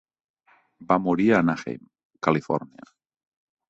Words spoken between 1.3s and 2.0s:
a Anaheim,